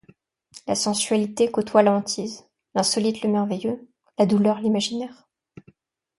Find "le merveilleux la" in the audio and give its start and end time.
3.21-4.25